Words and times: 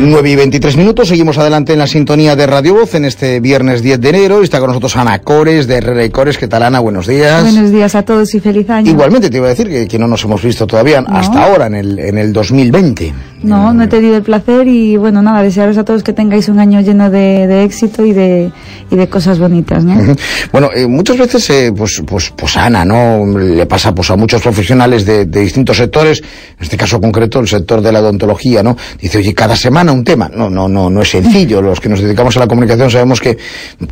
9 0.00 0.30
y 0.30 0.36
23 0.36 0.76
minutos, 0.76 1.08
seguimos 1.08 1.38
adelante 1.38 1.72
en 1.72 1.80
la 1.80 1.88
sintonía 1.88 2.36
de 2.36 2.46
Radio 2.46 2.74
Voz 2.74 2.94
en 2.94 3.04
este 3.04 3.40
viernes 3.40 3.82
10 3.82 4.00
de 4.00 4.08
enero. 4.10 4.42
Está 4.42 4.60
con 4.60 4.68
nosotros 4.68 4.96
Ana 4.96 5.18
Cores 5.18 5.66
de 5.66 6.04
y 6.04 6.10
Cores. 6.10 6.38
¿Qué 6.38 6.46
tal, 6.46 6.62
Ana? 6.62 6.78
Buenos 6.78 7.08
días. 7.08 7.42
Buenos 7.42 7.72
días 7.72 7.96
a 7.96 8.04
todos 8.04 8.32
y 8.32 8.38
feliz 8.38 8.70
año. 8.70 8.88
Igualmente 8.92 9.28
te 9.28 9.38
iba 9.38 9.46
a 9.46 9.50
decir 9.50 9.68
que, 9.68 9.88
que 9.88 9.98
no 9.98 10.06
nos 10.06 10.22
hemos 10.22 10.40
visto 10.40 10.68
todavía 10.68 11.00
hasta 11.08 11.42
ahora, 11.42 11.66
en 11.66 11.74
el, 11.74 11.98
en 11.98 12.16
el 12.16 12.32
2020. 12.32 13.12
No, 13.42 13.72
no 13.72 13.84
he 13.84 13.86
tenido 13.88 14.16
el 14.16 14.22
placer 14.22 14.66
y 14.66 14.96
bueno, 14.96 15.22
nada, 15.22 15.42
desearos 15.42 15.76
a 15.78 15.84
todos 15.84 16.02
que 16.02 16.12
tengáis 16.12 16.48
un 16.48 16.58
año 16.58 16.80
lleno 16.80 17.10
de, 17.10 17.46
de 17.46 17.64
éxito 17.64 18.04
y 18.04 18.12
de, 18.12 18.50
y 18.90 18.96
de 18.96 19.08
cosas 19.08 19.38
bonitas, 19.38 19.84
¿no? 19.84 19.94
Bueno, 20.52 20.70
eh, 20.74 20.86
muchas 20.86 21.18
veces, 21.18 21.48
eh, 21.50 21.72
pues, 21.76 22.02
pues, 22.06 22.32
pues 22.34 22.56
Ana, 22.56 22.84
¿no? 22.84 23.24
Le 23.38 23.66
pasa 23.66 23.94
pues 23.94 24.10
a 24.10 24.16
muchos 24.16 24.40
profesionales 24.42 25.04
de, 25.04 25.26
de 25.26 25.40
distintos 25.40 25.76
sectores, 25.76 26.20
en 26.20 26.62
este 26.64 26.76
caso 26.76 27.00
concreto 27.00 27.38
el 27.40 27.46
sector 27.48 27.80
de 27.82 27.92
la 27.92 28.00
odontología, 28.00 28.62
¿no? 28.62 28.76
Dice, 29.00 29.18
oye, 29.18 29.34
cada 29.34 29.54
semana 29.56 29.92
un 29.92 30.04
tema. 30.04 30.30
No, 30.34 30.48
no, 30.48 30.68
no, 30.68 30.88
no 30.90 31.02
es 31.02 31.10
sencillo. 31.10 31.60
Los 31.68 31.80
que 31.80 31.88
nos 31.88 32.00
dedicamos 32.00 32.36
a 32.36 32.40
la 32.40 32.46
comunicación 32.46 32.90
sabemos 32.90 33.20
que 33.20 33.36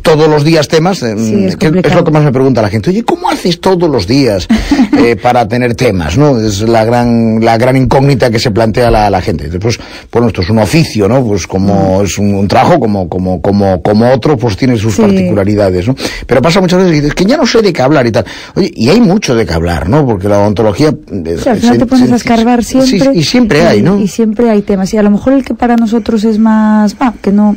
todos 0.01 0.27
los 0.27 0.43
días 0.43 0.67
temas, 0.67 1.03
eh, 1.03 1.15
Sí, 1.17 1.45
es 1.45 1.55
que 1.57 1.67
es 1.67 1.71
complicado. 1.71 1.95
lo 1.99 2.03
que 2.03 2.11
más 2.11 2.23
me 2.23 2.31
pregunta 2.31 2.61
la 2.61 2.69
gente. 2.69 2.89
Oye, 2.89 3.03
¿cómo 3.03 3.29
haces 3.29 3.61
todos 3.61 3.89
los 3.89 4.07
días 4.07 4.47
eh, 4.97 5.15
para 5.21 5.47
tener 5.47 5.75
temas, 5.75 6.17
no? 6.17 6.39
Es 6.39 6.61
la 6.61 6.83
gran, 6.85 7.39
la 7.43 7.57
gran 7.57 7.77
incógnita 7.77 8.29
que 8.31 8.39
se 8.39 8.51
plantea 8.51 8.89
la, 8.91 9.09
la 9.09 9.21
gente. 9.21 9.36
Después, 9.37 9.79
bueno, 10.11 10.27
esto 10.27 10.41
es 10.41 10.49
un 10.49 10.59
oficio, 10.59 11.07
¿no? 11.07 11.23
Pues 11.25 11.45
como 11.47 12.01
es 12.01 12.17
un, 12.17 12.33
un 12.33 12.47
trabajo, 12.47 12.79
como, 12.79 13.07
como, 13.07 13.41
como, 13.41 13.81
como 13.81 14.11
otro, 14.11 14.37
pues 14.37 14.57
tiene 14.57 14.77
sus 14.77 14.95
Sí. 14.95 15.01
particularidades, 15.01 15.87
¿no? 15.87 15.95
Pero 16.25 16.41
pasa 16.41 16.59
muchas 16.61 16.79
veces 16.79 16.93
y 16.93 16.95
dices 17.01 17.13
que 17.15 17.25
ya 17.25 17.37
no 17.37 17.45
sé 17.45 17.61
de 17.61 17.71
qué 17.71 17.81
hablar 17.81 18.07
y 18.07 18.11
tal. 18.11 18.25
Oye, 18.55 18.71
y 18.75 18.89
hay 18.89 18.99
mucho 18.99 19.35
de 19.35 19.45
qué 19.45 19.53
hablar, 19.53 19.87
¿no? 19.89 20.05
Porque 20.05 20.27
la 20.27 20.39
odontología... 20.39 20.89
eh, 20.89 21.37
Sí, 21.43 21.49
al 21.49 21.57
final 21.57 21.73
se- 21.75 21.79
te 21.79 21.85
pones 21.85 22.07
se- 22.07 22.13
a 22.13 22.17
escarbar 22.17 22.63
sí, 22.63 22.81
siempre. 22.81 23.11
y 23.15 23.23
siempre 23.23 23.65
hay, 23.65 23.81
¿no? 23.81 23.99
Y 23.99 24.07
siempre 24.07 24.49
hay 24.49 24.61
temas. 24.63 24.93
Y 24.93 24.97
a 24.97 25.03
lo 25.03 25.11
mejor 25.11 25.33
el 25.33 25.43
que 25.45 25.53
para 25.53 25.75
nosotros 25.75 26.23
es 26.23 26.39
más. 26.39 26.95
ah, 26.99 27.13
que 27.21 27.31
no. 27.31 27.55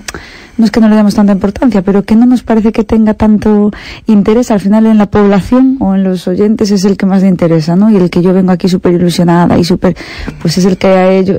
No 0.58 0.64
es 0.64 0.70
que 0.70 0.80
no 0.80 0.88
le 0.88 0.96
demos 0.96 1.14
tanta 1.14 1.32
importancia, 1.32 1.82
pero 1.82 2.02
que 2.02 2.16
no 2.16 2.26
nos 2.26 2.42
parece 2.42 2.72
que 2.72 2.84
tenga 2.84 3.14
tanto 3.14 3.70
interés. 4.06 4.50
Al 4.50 4.60
final 4.60 4.86
en 4.86 4.98
la 4.98 5.06
población 5.06 5.76
o 5.80 5.94
en 5.94 6.04
los 6.04 6.26
oyentes 6.28 6.70
es 6.70 6.84
el 6.84 6.96
que 6.96 7.06
más 7.06 7.22
le 7.22 7.28
interesa, 7.28 7.76
¿no? 7.76 7.90
Y 7.90 7.96
el 7.96 8.10
que 8.10 8.22
yo 8.22 8.32
vengo 8.32 8.52
aquí 8.52 8.68
súper 8.68 8.92
ilusionada 8.94 9.58
y 9.58 9.64
súper, 9.64 9.96
pues 10.42 10.58
es 10.58 10.64
el 10.66 10.76
que 10.76 10.86
a 10.88 11.12
ello- 11.12 11.34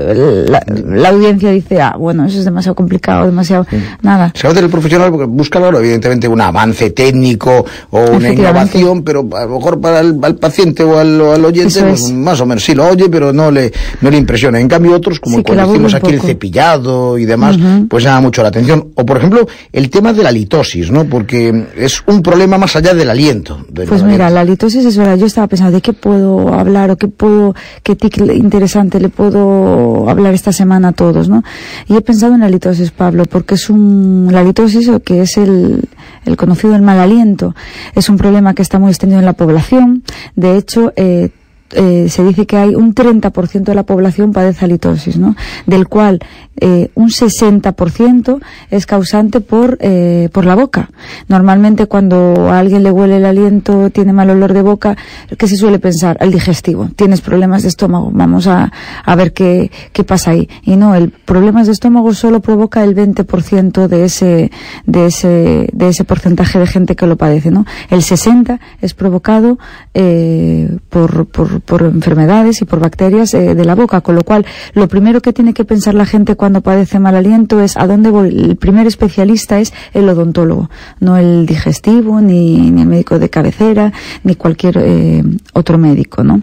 la, 0.48 0.64
la 0.88 1.10
audiencia 1.10 1.52
dice, 1.52 1.82
ah, 1.82 1.96
bueno, 1.98 2.26
eso 2.26 2.40
es 2.40 2.46
demasiado 2.46 2.76
complicado, 2.76 3.26
demasiado, 3.26 3.66
nada. 4.02 4.32
Se 4.36 4.48
hace 4.48 4.60
el 4.60 4.70
profesional 4.70 5.12
porque 5.12 5.26
busca, 5.26 5.60
claro, 5.60 5.80
evidentemente 5.80 6.28
un 6.28 6.42
avance 6.42 6.90
técnico 6.92 7.66
o 7.92 8.00
una 8.12 8.30
innovación, 8.34 9.04
pero 9.04 9.28
a 9.36 9.46
lo 9.46 9.58
mejor 9.58 9.80
para 9.82 10.00
el 10.00 10.18
al 10.24 10.36
paciente 10.36 10.84
o 10.84 10.98
al, 10.98 11.20
al 11.22 11.44
oyente, 11.46 11.82
pues, 11.82 12.04
es. 12.04 12.12
más 12.12 12.40
o 12.42 12.46
menos 12.46 12.64
sí 12.64 12.74
lo 12.76 12.88
oye, 12.88 13.10
pero 13.10 13.34
no 13.34 13.50
le, 13.52 13.72
no 14.02 14.10
le 14.10 14.18
impresiona. 14.18 14.60
En 14.60 14.68
cambio, 14.68 14.96
otros, 14.96 15.20
como 15.20 15.38
Sí, 15.38 15.44
que 15.44 15.54
cuando 15.54 15.72
hicimos 15.74 15.94
aquí 15.94 16.12
el 16.12 16.22
cepillado 16.22 17.18
y 17.18 17.26
demás, 17.26 17.58
pues 17.90 18.04
llama 18.04 18.22
mucho 18.22 18.42
la 18.44 18.50
atención. 18.50 18.90
O, 19.02 19.06
por 19.06 19.18
ejemplo, 19.18 19.48
el 19.74 19.90
tema 19.90 20.14
de 20.14 20.24
la 20.24 20.32
litosis, 20.32 20.92
¿no? 20.92 21.06
Porque 21.06 21.68
es 21.76 22.04
un 22.06 22.22
problema 22.22 22.58
más 22.58 22.76
allá 22.76 22.94
del 22.94 23.10
aliento. 23.10 23.66
del 23.70 23.88
Pues 23.88 24.04
mira, 24.04 24.28
aliento. 24.28 24.34
la 24.36 24.44
litosis 24.44 24.86
es 24.86 24.96
verdad. 24.96 25.18
Yo 25.18 25.26
estaba 25.26 25.48
pensando 25.48 25.72
de 25.76 25.82
qué 25.82 25.94
puedo 25.94 26.54
hablar 26.54 26.92
o 26.92 26.98
qué 26.98 27.08
puedo, 27.08 27.56
qué 27.84 27.96
tic 27.96 28.18
interesante 28.34 29.00
le 29.00 29.10
puedo 29.10 30.10
hablar 30.10 30.34
esta 30.34 30.52
semana 30.54 30.90
a 30.90 30.92
todos, 30.92 31.30
¿no? 31.30 31.44
Y 31.88 31.96
he 31.96 32.02
pensado 32.02 32.36
en 32.36 32.42
la 32.42 32.50
litosis, 32.50 32.92
Pablo, 32.92 33.26
porque 33.26 33.56
es 33.56 33.70
un, 33.70 34.30
la 34.32 34.44
litosis, 34.44 34.88
o 34.90 35.00
que 35.00 35.22
es 35.22 35.38
el, 35.38 35.82
el 36.26 36.38
conocido 36.38 36.76
el 36.76 36.82
mal 36.82 37.00
aliento, 37.00 37.56
es 37.96 38.08
un 38.10 38.18
problema 38.18 38.54
que 38.54 38.62
está 38.62 38.78
muy 38.80 38.90
extendido 38.90 39.20
en 39.20 39.26
la 39.26 39.34
población. 39.34 40.04
De 40.36 40.58
hecho, 40.58 40.94
eh, 40.96 41.30
eh, 41.74 42.08
se 42.10 42.24
dice 42.24 42.46
que 42.46 42.58
hay 42.58 42.76
un 42.76 42.94
30% 42.94 43.64
de 43.64 43.76
la 43.76 43.84
población 43.84 44.34
padece 44.34 44.66
halitosis, 44.66 45.18
¿no? 45.18 45.36
Del 45.66 45.88
cual 45.88 46.20
eh, 46.58 46.92
un 46.96 47.10
60% 47.10 48.40
es 48.70 48.86
causante 48.86 49.42
por, 49.42 49.78
eh, 49.82 50.30
por 50.32 50.46
la 50.46 50.56
boca. 50.56 50.90
Normalmente 51.28 51.88
cuando 51.88 52.50
a 52.50 52.60
alguien 52.60 52.84
le 52.84 52.92
huele 52.92 53.18
el 53.18 53.26
aliento, 53.26 53.90
tiene 53.90 54.14
mal 54.14 54.30
olor 54.30 54.54
de 54.54 54.62
boca, 54.62 54.98
¿qué 55.38 55.48
se 55.48 55.56
suele 55.56 55.80
pensar? 55.80 56.18
El 56.20 56.32
digestivo. 56.32 56.90
Tienes 56.96 57.22
problemas 57.22 57.64
de 57.64 57.70
estómago. 57.70 58.12
Vamos 58.14 58.48
a, 58.48 58.72
a 59.04 59.16
ver 59.16 59.34
qué, 59.34 59.72
qué 59.94 60.04
pasa 60.04 60.32
ahí. 60.32 60.50
Y 60.64 60.76
no, 60.76 60.96
el 60.96 61.10
problemas 61.10 61.68
de 61.68 61.74
estómago 61.74 62.14
solo 62.14 62.42
provoca 62.42 62.84
el 62.84 62.96
20% 62.96 63.88
de 63.88 64.06
ese, 64.06 64.52
de 64.86 65.06
ese, 65.06 65.70
de 65.72 65.88
ese 65.88 66.04
porcentaje 66.04 66.60
de 66.60 66.68
gente 66.68 66.96
que 66.96 67.08
lo 67.08 67.16
padece, 67.18 67.52
¿no? 67.52 67.66
El 67.90 68.04
60 68.04 68.60
es 68.82 68.94
provocado 68.94 69.58
eh, 69.94 70.78
por, 70.90 71.28
por, 71.28 71.82
enfermedades 71.84 72.62
y 72.62 72.66
por 72.66 72.80
bacterias 72.80 73.34
eh, 73.34 73.56
de 73.56 73.66
la 73.66 73.76
boca, 73.76 74.02
con 74.02 74.16
lo 74.16 74.24
cual 74.24 74.46
lo 74.74 74.88
primero 74.88 75.22
que 75.22 75.34
tiene 75.34 75.54
que 75.54 75.66
pensar 75.66 75.94
la 75.94 76.06
gente 76.06 76.36
padece 76.60 77.00
mal 77.00 77.16
aliento 77.16 77.62
es 77.62 77.78
a 77.78 77.88
dónde 77.88 78.10
voy. 78.10 78.28
El 78.28 78.58
primer 78.58 78.86
especialista 78.88 79.62
es 79.62 79.72
el 79.94 80.10
odontólogo, 80.10 80.70
no 81.00 81.16
el 81.16 81.46
digestivo, 81.46 82.20
ni, 82.20 82.70
ni 82.70 82.82
el 82.82 82.88
médico 82.90 83.18
de 83.18 83.30
cabecera, 83.30 83.94
ni 84.26 84.36
cualquier 84.36 84.78
eh, 84.78 85.24
otro 85.54 85.78
médico, 85.78 86.26
¿no? 86.26 86.42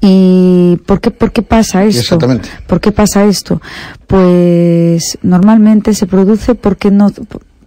¿Y 0.00 0.78
por 0.86 1.00
qué, 1.00 1.10
por 1.10 1.32
qué 1.32 1.42
pasa 1.42 1.84
esto? 1.84 2.00
Exactamente. 2.00 2.48
¿Por 2.66 2.80
qué 2.80 2.92
pasa 2.92 3.24
esto? 3.24 3.60
Pues 4.06 5.18
normalmente 5.22 5.94
se 5.94 6.06
produce 6.06 6.54
porque 6.54 6.90
no, 6.90 7.10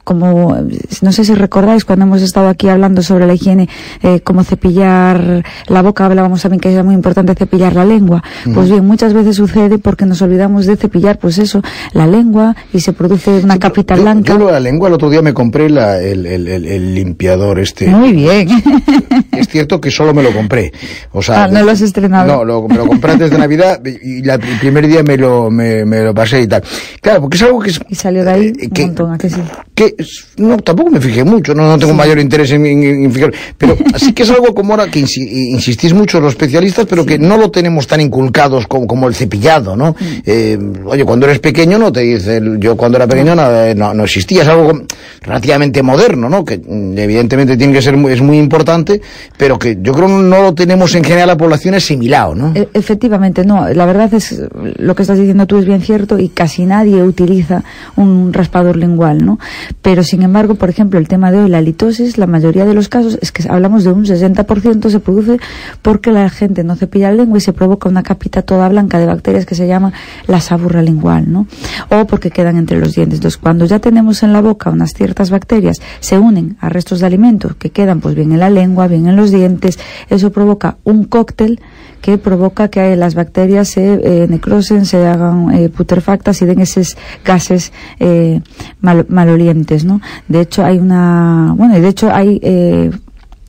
como, 0.05 0.55
no 1.01 1.11
sé 1.11 1.25
si 1.25 1.33
recordáis 1.35 1.83
cuando 1.83 2.05
hemos 2.05 2.21
estado 2.21 2.47
aquí 2.47 2.69
hablando 2.69 3.01
sobre 3.03 3.27
la 3.27 3.33
higiene, 3.33 3.67
eh, 4.01 4.21
cómo 4.21 4.43
cepillar 4.45 5.43
la 5.67 5.81
boca, 5.81 6.05
hablábamos 6.05 6.41
también 6.41 6.61
que 6.61 6.71
era 6.71 6.83
muy 6.83 6.95
importante 6.95 7.35
cepillar 7.35 7.73
la 7.75 7.83
lengua. 7.83 8.23
Pues 8.53 8.69
bien, 8.69 8.85
muchas 8.85 9.13
veces 9.13 9.35
sucede 9.35 9.77
porque 9.79 10.05
nos 10.05 10.21
olvidamos 10.21 10.65
de 10.65 10.77
cepillar, 10.77 11.17
pues 11.19 11.37
eso, 11.39 11.61
la 11.91 12.07
lengua 12.07 12.55
y 12.71 12.79
se 12.79 12.93
produce 12.93 13.39
una 13.43 13.59
capita 13.59 13.95
Yo- 13.95 14.03
blanca. 14.03 14.33
Yo, 14.33 14.39
lo 14.39 14.45
de 14.45 14.51
la 14.53 14.59
lengua, 14.61 14.87
el 14.87 14.93
otro 14.93 15.09
día 15.09 15.21
me 15.21 15.33
compré 15.33 15.69
la- 15.69 15.99
el, 15.99 16.25
el- 16.25 16.47
el- 16.47 16.65
el 16.65 16.95
limpiador 16.95 17.59
este. 17.59 17.87
Muy 17.87 18.13
bien. 18.13 18.47
Es 19.31 19.49
cierto 19.49 19.81
que 19.81 19.91
solo 19.91 20.13
me 20.13 20.23
lo 20.23 20.31
compré. 20.31 20.71
O 21.11 21.21
sea, 21.21 21.43
Ah, 21.43 21.47
¿no 21.47 21.61
lo 21.63 21.71
has 21.71 21.81
estrenado? 21.81 22.25
No, 22.27 22.45
lo, 22.45 22.67
me 22.67 22.75
lo 22.77 22.87
compré 22.87 23.11
antes 23.13 23.31
de 23.31 23.37
Navidad 23.37 23.81
y 24.03 24.21
la- 24.23 24.35
el 24.35 24.59
primer 24.59 24.87
día 24.87 25.03
me 25.03 25.17
lo, 25.17 25.49
me, 25.51 25.83
me 25.85 26.01
lo 26.03 26.13
pasé 26.13 26.41
y 26.41 26.47
tal. 26.47 26.63
Claro, 27.01 27.21
porque 27.21 27.37
es 27.37 27.43
algo 27.43 27.59
que 27.59 27.69
es... 27.71 27.79
y 27.89 27.95
salió 27.95 28.23
de 28.23 28.31
ahí 28.31 28.45
eh, 28.47 28.53
un 28.65 28.69
que, 28.69 28.85
montón, 28.85 29.13
¿a 29.13 29.17
que 29.17 29.29
sí? 29.29 29.41
que 29.73 29.94
no, 30.37 30.57
tampoco 30.57 30.89
me 30.91 30.99
fijé 31.01 31.23
mucho, 31.23 31.53
no, 31.53 31.67
no 31.67 31.77
tengo 31.77 31.93
mayor 31.93 32.19
interés 32.19 32.51
en, 32.51 32.65
en, 32.65 32.83
en 33.05 33.11
fijar, 33.11 33.31
pero 33.57 33.75
sí 33.97 34.13
que 34.13 34.23
es 34.23 34.29
algo 34.31 34.53
como 34.53 34.73
ahora 34.73 34.87
que 34.89 34.99
insi- 35.01 35.27
insistís 35.51 35.93
mucho 35.93 36.19
los 36.19 36.31
especialistas, 36.33 36.85
pero 36.89 37.05
que 37.05 37.17
no 37.19 37.37
lo 37.37 37.51
tenemos 37.51 37.87
tan 37.87 38.01
inculcados 38.01 38.67
como, 38.67 38.87
como 38.87 39.07
el 39.07 39.15
cepillado, 39.15 39.75
¿no? 39.75 39.91
Mm. 39.91 40.05
Eh, 40.25 40.59
oye, 40.85 41.05
cuando 41.05 41.25
eres 41.25 41.39
pequeño 41.39 41.77
no 41.77 41.91
te 41.91 42.01
dicen, 42.01 42.59
yo 42.59 42.75
cuando 42.77 42.97
era 42.97 43.07
pequeño 43.07 43.35
no, 43.35 43.73
no, 43.75 43.93
no 43.93 44.03
existía, 44.03 44.41
es 44.43 44.47
algo 44.47 44.81
relativamente 45.21 45.81
moderno, 45.83 46.29
¿no? 46.29 46.43
Que 46.45 46.57
mm, 46.57 46.97
evidentemente 46.97 47.57
tiene 47.57 47.73
que 47.73 47.81
ser 47.81 47.97
muy, 47.97 48.11
es 48.13 48.21
muy 48.21 48.37
importante, 48.37 49.01
pero 49.37 49.57
que 49.59 49.77
yo 49.81 49.93
creo 49.93 50.07
no 50.07 50.41
lo 50.41 50.53
tenemos 50.53 50.93
en 50.95 51.03
general 51.03 51.27
la 51.27 51.37
población 51.37 51.75
asimilado, 51.75 52.35
¿no? 52.35 52.51
E- 52.55 52.69
Efectivamente, 52.73 53.43
no. 53.45 53.67
La 53.69 53.85
verdad 53.85 54.13
es 54.13 54.41
lo 54.77 54.95
que 54.95 55.01
estás 55.03 55.17
diciendo 55.17 55.45
tú 55.47 55.57
es 55.57 55.65
bien 55.65 55.81
cierto 55.81 56.19
y 56.19 56.29
casi 56.29 56.65
nadie 56.65 57.01
utiliza 57.03 57.63
un 57.95 58.31
raspador 58.33 58.75
lingual, 58.77 59.25
¿no? 59.25 59.39
Pero 59.85 60.01
sin 60.01 60.23
embargo, 60.23 60.55
por 60.55 60.71
ejemplo, 60.71 60.97
el 60.99 61.07
tema 61.07 61.31
de 61.31 61.41
hoy, 61.41 61.47
la 61.49 61.61
litosis, 61.61 62.17
la 62.17 62.25
mayoría 62.25 62.65
de 62.65 62.73
los 62.73 62.89
casos 62.89 63.19
es 63.21 63.31
que 63.31 63.47
hablamos 63.47 63.83
de 63.83 63.91
un 63.91 64.03
60% 64.03 64.89
se 64.89 64.99
produce 64.99 65.37
porque 65.83 66.11
la 66.11 66.27
gente 66.31 66.63
no 66.63 66.75
cepilla 66.75 67.11
la 67.11 67.17
lengua 67.17 67.37
y 67.37 67.41
se 67.41 67.53
provoca 67.53 67.87
una 67.87 68.01
capita 68.01 68.41
toda 68.41 68.67
blanca 68.67 68.97
de 68.97 69.05
bacterias 69.05 69.45
que 69.45 69.53
se 69.53 69.67
llama 69.67 69.93
la 70.25 70.41
saburra 70.41 70.81
lingual, 70.81 71.31
¿no? 71.31 71.45
O 71.91 72.07
porque 72.07 72.31
quedan 72.31 72.57
entre 72.57 72.79
los 72.79 72.95
dientes. 72.95 73.19
Entonces, 73.19 73.37
cuando 73.37 73.65
ya 73.65 73.77
tenemos 73.77 74.23
en 74.23 74.33
la 74.33 74.41
boca 74.41 74.71
unas 74.71 74.93
ciertas 74.95 75.29
bacterias, 75.29 75.79
se 75.99 76.17
unen 76.17 76.57
a 76.61 76.69
restos 76.69 76.99
de 77.01 77.05
alimentos 77.05 77.55
que 77.55 77.69
quedan 77.69 77.99
pues 78.01 78.15
bien 78.15 78.31
en 78.31 78.39
la 78.39 78.49
lengua, 78.49 78.87
bien 78.87 79.05
en 79.07 79.15
los 79.15 79.29
dientes, 79.29 79.77
eso 80.09 80.31
provoca 80.31 80.77
un 80.83 81.03
cóctel 81.03 81.59
que 82.01 82.17
provoca 82.19 82.67
que 82.67 82.95
las 82.95 83.15
bacterias 83.15 83.67
se 83.67 83.93
eh, 83.95 84.27
necrosen, 84.29 84.85
se 84.85 85.07
hagan 85.07 85.51
eh, 85.55 85.69
putrefactas 85.69 86.39
y 86.41 86.45
den 86.45 86.59
esos 86.59 86.95
gases 87.25 87.73
eh, 87.99 88.41
mal- 88.79 89.07
malolientes, 89.09 89.74
¿no? 89.83 89.99
De 90.27 90.41
hecho 90.41 90.63
hay 90.63 90.77
una, 90.77 91.53
bueno, 91.57 91.77
y 91.77 91.81
de 91.81 91.87
hecho 91.89 92.13
hay 92.13 92.39
eh, 92.41 92.91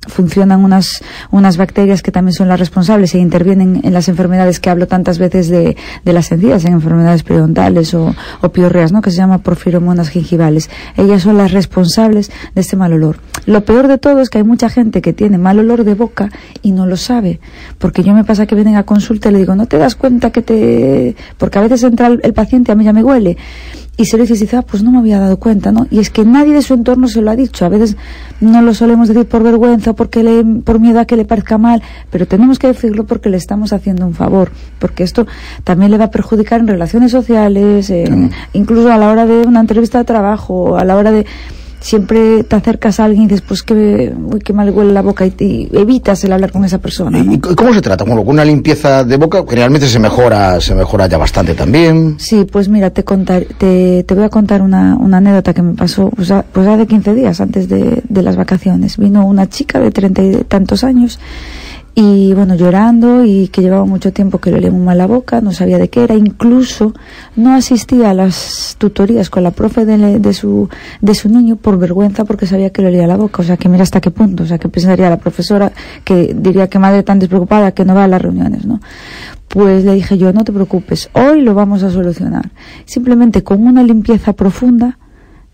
funcionan 0.08 0.64
unas, 0.64 1.02
unas 1.31 1.56
bacterias 1.56 2.02
que 2.02 2.12
también 2.12 2.32
son 2.32 2.49
las 2.49 2.58
responsables 2.58 3.14
e 3.14 3.19
intervienen 3.19 3.81
en 3.82 3.93
las 3.93 4.08
enfermedades 4.08 4.61
que 4.61 4.70
hablo 4.70 4.87
tantas 4.87 5.19
veces 5.19 5.49
de, 5.49 5.76
de 6.05 6.12
las 6.12 6.31
encías, 6.32 6.64
en 6.64 6.75
enfermedades 6.75 7.23
periodontales 7.23 7.94
o, 7.94 8.14
o 8.40 8.49
piorreas, 8.50 8.93
¿no? 8.93 9.02
que 9.02 9.11
se 9.11 9.19
llama 9.19 9.38
porfiromonas 9.38 10.08
gingivales. 10.08 10.70
Ellas 10.96 11.23
son 11.23 11.37
las 11.37 11.52
responsables 11.52 12.31
de 12.55 12.61
este 12.61 12.76
mal 12.76 12.93
olor. 12.93 13.19
Lo 13.46 13.64
peor 13.64 13.88
de 13.88 13.99
todo 13.99 14.20
es 14.20 14.31
que 14.31 14.38
hay 14.38 14.44
mucha 14.44 14.69
gente 14.69 15.02
que 15.02 15.12
tiene 15.12 15.38
mal 15.38 15.58
olor 15.58 15.84
de 15.84 15.94
boca 15.94 16.31
y 16.62 16.73
no 16.73 16.87
lo 16.87 16.96
sabe. 16.96 17.40
Porque 17.78 18.02
yo 18.02 18.14
me 18.14 18.25
pasa 18.25 18.46
que 18.46 18.55
vienen 18.55 18.76
a 18.76 18.84
consulta 18.84 19.28
y 19.28 19.32
le 19.32 19.38
digo, 19.38 19.55
¿no 19.55 19.67
te 19.67 19.78
das 19.78 19.94
cuenta 19.94 20.31
que 20.31 20.43
te...? 20.43 21.17
Porque 21.38 21.58
a 21.58 21.62
veces 21.62 21.82
entra 21.82 22.08
el, 22.08 22.20
el 22.23 22.32
paciente, 22.32 22.73
a 22.73 22.75
mí 22.75 22.84
ya 22.84 22.93
me 22.93 23.02
huele. 23.02 23.37
Y 23.98 24.04
se 24.04 24.16
lo 24.16 24.25
dice 24.25 24.34
y 24.34 24.38
dice, 24.40 24.56
ah, 24.56 24.62
pues 24.62 24.82
no 24.82 24.90
me 24.90 24.98
había 24.98 25.19
dado 25.19 25.38
cuenta, 25.38 25.72
¿no? 25.72 25.87
Y 25.90 26.00
es 26.00 26.10
que 26.10 26.25
nadie 26.25 26.52
de 26.52 26.60
su 26.60 26.75
entorno 26.75 27.08
se 27.08 27.22
lo 27.22 27.31
ha 27.31 27.37
dicho. 27.37 27.64
A 27.64 27.70
veces 27.70 27.96
no 28.40 28.60
lo 28.60 28.75
solemos 28.75 29.08
decir 29.08 29.26
por 29.26 29.43
vergüenza, 29.43 29.94
porque 29.94 30.22
le, 30.22 30.44
por 30.44 30.81
miedo 30.81 31.00
a 31.00 31.06
que 31.06 31.16
le 31.16 31.25
parezca 31.25 31.56
mal, 31.56 31.82
pero 32.10 32.26
tenemos 32.26 32.58
que 32.58 32.66
decirlo 32.66 33.06
porque 33.06 33.31
le 33.31 33.38
estamos 33.38 33.72
haciendo 33.72 34.06
un 34.06 34.14
favor, 34.14 34.50
porque 34.78 35.02
esto 35.02 35.26
también 35.64 35.90
le 35.90 35.98
va 35.98 36.06
a 36.06 36.10
perjudicar 36.10 36.60
en 36.60 36.69
relaciones 36.69 37.10
sociales, 37.10 37.90
incluso 38.52 38.93
a 38.93 38.98
la 38.98 39.08
hora 39.08 39.25
de 39.25 39.46
una 39.46 39.60
entrevista 39.60 39.99
de 39.99 40.04
trabajo, 40.04 40.76
a 40.76 40.84
la 40.84 40.96
hora 40.96 41.10
de 41.10 41.25
siempre 41.81 42.44
te 42.44 42.56
acercas 42.56 43.00
a 43.00 43.05
alguien 43.05 43.25
y 43.25 43.26
dices, 43.28 43.43
pues 43.46 43.62
que, 43.62 44.14
uy, 44.17 44.40
qué 44.40 44.52
mal 44.52 44.70
huele 44.70 44.93
la 44.93 45.02
boca 45.02 45.26
y, 45.26 45.69
evitas 45.73 46.23
el 46.25 46.32
hablar 46.32 46.52
con 46.52 46.64
esa 46.64 46.78
persona. 46.78 47.19
¿Y 47.19 47.38
cómo 47.38 47.73
se 47.73 47.81
trata? 47.81 48.05
Bueno, 48.05 48.25
con 48.25 48.34
una 48.34 48.44
limpieza 48.44 49.05
de 49.05 49.17
boca 49.17 49.44
generalmente 49.49 49.88
se 49.88 49.99
mejora, 49.99 50.61
se 50.61 50.75
mejora 50.75 51.06
ya 51.06 51.19
bastante 51.19 51.55
también. 51.55 52.17
Sí, 52.19 52.46
pues 52.50 52.69
mira, 52.69 52.90
te, 52.90 53.05
contar, 53.05 53.44
te, 53.58 54.05
te 54.05 54.14
voy 54.14 54.25
a 54.25 54.28
contar 54.28 54.62
una, 54.62 54.96
una 54.96 55.19
anécdota 55.19 55.55
que 55.55 55.62
me 55.62 55.75
pasó 55.75 56.11
pues, 56.11 56.32
pues 56.52 56.67
hace 56.67 56.87
15 56.87 57.14
días 57.14 57.40
antes 57.40 57.69
de, 57.69 58.02
de 58.08 58.23
las 58.23 58.37
vacaciones. 58.37 58.96
Vino 58.96 59.26
una 59.26 59.49
chica 59.49 59.78
de 59.78 59.90
treinta 59.90 60.23
y 60.23 60.44
tantos 60.44 60.84
años 60.84 61.19
y 61.98 62.34
bueno, 62.34 62.56
llorando 62.56 63.25
y 63.25 63.48
que 63.48 63.62
llevaba 63.62 63.87
mucho 63.87 64.12
tiempo 64.12 64.38
que 64.38 64.50
le 64.50 64.58
olía 64.58 64.70
muy 64.70 64.82
mal 64.82 64.98
la 64.98 65.06
boca, 65.06 65.40
no 65.40 65.50
sabía 65.52 65.78
de 65.78 65.88
qué 65.88 66.04
era, 66.04 66.14
incluso 66.14 66.93
no 67.37 67.54
asistía 67.54 68.10
a 68.10 68.14
las 68.14 68.76
tutorías 68.76 69.31
con 69.31 69.43
la 69.43 69.50
profe 69.50 69.87
de, 69.87 70.19
de, 70.19 70.34
su, 70.34 70.69
de 71.00 71.14
su 71.14 71.31
niño 71.31 71.56
por 71.56 71.78
vergüenza 71.78 72.26
porque 72.26 72.46
sabía 72.46 72.69
que 72.69 72.82
le 72.82 72.88
olía 72.88 73.06
la 73.06 73.16
boca, 73.16 73.40
o 73.40 73.44
sea 73.46 73.56
que 73.56 73.70
mira 73.70 73.82
hasta 73.82 74.02
qué 74.02 74.10
punto, 74.10 74.43
o 74.43 74.46
sea 74.46 74.58
que 74.58 74.69
pensaría 74.69 75.08
la 75.08 75.16
profesora 75.16 75.72
que 76.04 76.37
diría 76.38 76.69
que 76.69 76.78
madre 76.78 77.02
tan 77.02 77.19
despreocupada 77.19 77.72
que 77.72 77.87
no 77.87 77.94
va 77.94 78.04
a 78.04 78.08
las 78.08 78.20
reuniones, 78.20 78.66
¿no? 78.66 78.78
Pues 79.49 79.82
le 79.87 79.94
dije 79.94 80.19
yo, 80.19 80.34
no 80.34 80.44
te 80.44 80.52
preocupes, 80.52 81.08
hoy 81.14 81.40
lo 81.40 81.54
vamos 81.54 81.82
a 81.82 81.90
solucionar. 81.90 82.50
Simplemente 82.84 83.42
con 83.42 83.66
una 83.66 83.82
limpieza 83.82 84.34
profunda, 84.34 84.99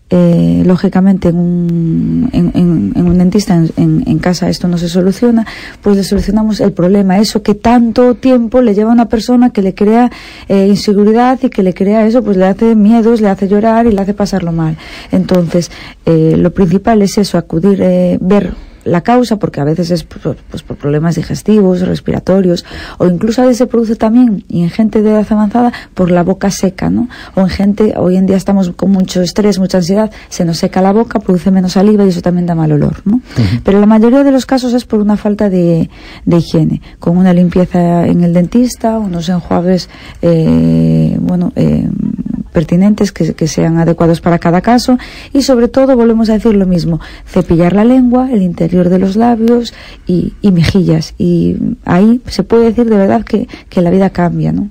eh, 0.09 0.63
lógicamente 0.65 1.29
en 1.29 1.37
un, 1.37 2.29
en, 2.33 3.07
un 3.07 3.17
dentista 3.17 3.55
en, 3.55 4.19
casa 4.19 4.47
esto 4.47 4.67
no 4.67 4.77
se 4.77 4.87
soluciona, 4.87 5.45
pues 5.81 5.97
le 5.97 6.03
solucionamos 6.03 6.59
el 6.61 6.71
problema, 6.71 7.17
eso 7.17 7.41
que 7.41 7.55
tanto 7.55 8.15
tiempo 8.15 8.61
le 8.61 8.73
lleva 8.73 8.91
a 8.91 8.93
una 8.93 9.09
persona 9.09 9.49
que 9.49 9.61
le 9.61 9.73
crea 9.73 10.11
eh, 10.47 10.67
inseguridad 10.67 11.39
y 11.41 11.49
que 11.49 11.63
le 11.63 11.73
crea 11.73 12.05
eso, 12.05 12.23
pues 12.23 12.37
le 12.37 12.45
hace 12.45 12.75
miedos, 12.75 13.21
le 13.21 13.29
hace 13.29 13.47
llorar 13.47 13.85
y 13.87 13.91
le 13.91 14.01
hace 14.01 14.13
pasarlo 14.13 14.51
mal. 14.51 14.77
Entonces, 15.11 15.71
eh, 16.05 16.35
lo 16.37 16.53
principal 16.53 17.01
es 17.01 17.17
eso, 17.17 17.37
acudir, 17.37 17.79
ver 18.21 18.53
la 18.83 19.01
causa, 19.01 19.37
porque 19.37 19.61
a 19.61 19.63
veces 19.63 19.91
es 19.91 20.03
pues, 20.03 20.35
pues, 20.49 20.63
por 20.63 20.77
problemas 20.77 21.15
digestivos, 21.15 21.81
respiratorios, 21.81 22.65
o 22.97 23.07
incluso 23.07 23.41
a 23.41 23.45
veces 23.45 23.59
se 23.59 23.67
produce 23.67 23.95
también, 23.95 24.43
y 24.47 24.63
en 24.63 24.69
gente 24.69 25.01
de 25.01 25.11
edad 25.11 25.25
avanzada, 25.29 25.71
por 25.93 26.11
la 26.11 26.23
boca 26.23 26.51
seca, 26.51 26.89
¿no? 26.89 27.09
O 27.35 27.41
en 27.41 27.49
gente, 27.49 27.93
hoy 27.97 28.17
en 28.17 28.25
día 28.25 28.37
estamos 28.37 28.71
con 28.71 28.91
mucho 28.91 29.21
estrés, 29.21 29.59
mucha 29.59 29.77
ansiedad, 29.79 30.11
se 30.29 30.45
nos 30.45 30.57
seca 30.57 30.81
la 30.81 30.91
boca, 30.91 31.19
produce 31.19 31.51
menos 31.51 31.73
saliva 31.73 32.05
y 32.05 32.09
eso 32.09 32.21
también 32.21 32.45
da 32.45 32.55
mal 32.55 32.71
olor, 32.71 33.01
¿no? 33.05 33.21
Pero 33.63 33.79
la 33.79 33.85
mayoría 33.85 34.23
de 34.23 34.31
los 34.31 34.45
casos 34.45 34.73
es 34.73 34.85
por 34.85 34.99
una 34.99 35.17
falta 35.17 35.49
de, 35.49 35.89
de 36.25 36.37
higiene, 36.37 36.81
con 36.99 37.17
una 37.17 37.33
limpieza 37.33 38.05
en 38.07 38.23
el 38.23 38.33
dentista, 38.33 38.97
unos 38.99 39.29
enjuagues, 39.29 39.89
eh, 40.21 41.17
bueno, 41.19 41.51
eh, 41.55 41.87
pertinentes 42.53 43.11
que, 43.11 43.33
que, 43.33 43.47
sean 43.47 43.77
adecuados 43.77 44.21
para 44.21 44.39
cada 44.39 44.61
caso. 44.61 44.97
Y 45.33 45.41
sobre 45.41 45.67
todo 45.67 45.95
volvemos 45.95 46.29
a 46.29 46.33
decir 46.33 46.53
lo 46.55 46.65
mismo 46.65 46.99
cepillar 47.25 47.73
la 47.73 47.83
lengua 47.83 48.29
el 48.31 48.41
interior 48.41 48.89
de 48.89 48.99
los 48.99 49.15
labios 49.15 49.73
y, 50.07 50.33
y 50.41 50.51
mejillas. 50.51 51.13
Y 51.17 51.57
ahí 51.85 52.21
se 52.27 52.43
puede 52.43 52.65
decir 52.65 52.85
de 52.85 52.95
verdad 52.95 53.23
que, 53.23 53.47
que 53.69 53.81
la 53.81 53.89
vida 53.89 54.09
cambia 54.09 54.51
¿no? 54.51 54.69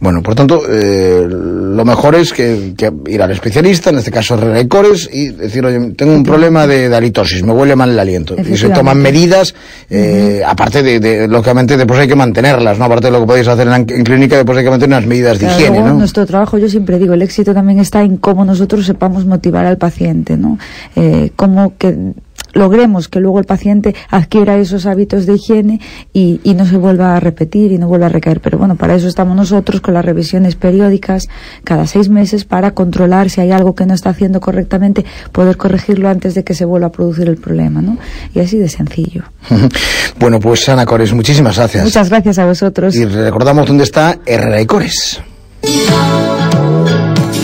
bueno 0.00 0.22
por 0.22 0.34
tanto 0.34 0.62
eh, 0.68 1.26
lo 1.28 1.84
mejor 1.84 2.14
es 2.14 2.32
que, 2.32 2.74
que, 2.76 2.92
ir 3.06 3.22
al 3.22 3.30
especialista 3.30 3.90
en 3.90 3.98
este 3.98 4.10
caso 4.10 4.38
Cores 4.68 5.08
y 5.12 5.28
decir 5.28 5.64
oye 5.64 5.92
tengo 5.96 6.14
un 6.14 6.22
problema 6.22 6.66
de, 6.66 6.88
de 6.88 6.96
halitosis 6.96 7.42
me 7.42 7.52
huele 7.52 7.76
mal 7.76 7.90
el 7.90 7.98
aliento 7.98 8.36
y 8.38 8.56
se 8.56 8.68
toman 8.70 8.98
medidas 8.98 9.54
eh, 9.90 10.42
aparte 10.46 10.82
de, 10.82 11.00
de, 11.00 11.28
lógicamente 11.28 11.76
después 11.76 12.00
hay 12.00 12.08
que 12.08 12.14
mantenerlas 12.14 12.78
no 12.78 12.84
aparte 12.86 13.06
de 13.06 13.12
lo 13.12 13.20
que 13.20 13.26
podéis 13.26 13.48
hacer 13.48 13.68
en, 13.68 13.74
en 13.74 14.04
clínica 14.04 14.36
después 14.36 14.58
hay 14.58 14.64
que 14.64 14.70
mantener 14.70 14.98
unas 14.98 15.08
medidas 15.08 15.38
de 15.38 15.46
higiene 15.46 15.80
¿no? 15.80 15.94
nuestro 15.94 16.26
trabajo 16.26 16.58
yo 16.58 16.68
siempre 16.94 16.98
digo, 16.98 17.14
el 17.14 17.22
éxito 17.22 17.54
también 17.54 17.80
está 17.80 18.02
en 18.02 18.16
cómo 18.18 18.44
nosotros 18.44 18.86
sepamos 18.86 19.24
motivar 19.24 19.66
al 19.66 19.78
paciente, 19.78 20.36
¿no? 20.36 20.58
Eh, 20.96 21.30
cómo 21.36 21.76
que 21.76 22.14
logremos 22.52 23.08
que 23.08 23.18
luego 23.18 23.40
el 23.40 23.46
paciente 23.46 23.96
adquiera 24.10 24.56
esos 24.56 24.86
hábitos 24.86 25.26
de 25.26 25.34
higiene 25.34 25.80
y, 26.12 26.40
y, 26.44 26.54
no 26.54 26.66
se 26.66 26.76
vuelva 26.76 27.16
a 27.16 27.20
repetir 27.20 27.72
y 27.72 27.78
no 27.78 27.88
vuelva 27.88 28.06
a 28.06 28.08
recaer. 28.10 28.40
Pero 28.40 28.58
bueno, 28.58 28.76
para 28.76 28.94
eso 28.94 29.08
estamos 29.08 29.36
nosotros 29.36 29.80
con 29.80 29.94
las 29.94 30.04
revisiones 30.04 30.54
periódicas 30.54 31.28
cada 31.64 31.88
seis 31.88 32.08
meses 32.08 32.44
para 32.44 32.70
controlar 32.70 33.28
si 33.28 33.40
hay 33.40 33.50
algo 33.50 33.74
que 33.74 33.86
no 33.86 33.94
está 33.94 34.10
haciendo 34.10 34.40
correctamente, 34.40 35.04
poder 35.32 35.56
corregirlo 35.56 36.08
antes 36.08 36.34
de 36.34 36.44
que 36.44 36.54
se 36.54 36.64
vuelva 36.64 36.86
a 36.86 36.92
producir 36.92 37.28
el 37.28 37.38
problema, 37.38 37.82
¿no? 37.82 37.98
Y 38.34 38.38
así 38.38 38.56
de 38.56 38.68
sencillo. 38.68 39.24
bueno, 40.20 40.38
pues 40.38 40.68
Ana 40.68 40.86
Cores, 40.86 41.12
muchísimas 41.12 41.56
gracias. 41.56 41.82
Muchas 41.82 42.08
gracias 42.08 42.38
a 42.38 42.46
vosotros. 42.46 42.94
Y 42.94 43.04
recordamos 43.04 43.66
dónde 43.66 43.82
está 43.82 44.18
Herrera 44.24 44.60
y 44.60 44.66
Cores. 44.66 45.20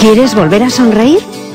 ¿Quieres 0.01 0.35
volver 0.35 0.63
a 0.63 0.71
sonreír? 0.71 1.21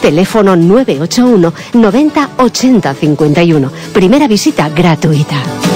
teléfono 0.00 0.54
981 0.54 1.52
90 1.72 2.28
80 2.36 2.94
51. 2.94 3.70
Primera 3.92 4.26
visita 4.26 4.68
gratuita. 4.68 5.69